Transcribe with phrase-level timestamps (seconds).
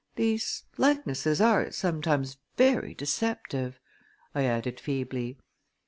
[0.15, 3.79] These likenesses are sometimes very deceptive,"
[4.33, 5.37] I added feebly.